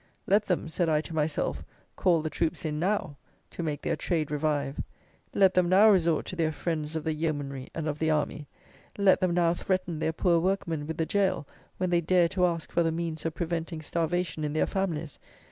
[0.25, 1.63] "Let them," said I to myself,
[1.95, 3.17] "call the troops in now,
[3.51, 4.81] to make their trade revive.
[5.35, 8.47] Let them now resort to their friends of the yeomanry and of the army;
[8.97, 12.71] let them now threaten their poor workmen with the gaol, when they dare to ask
[12.71, 15.19] for the means of preventing starvation in their families.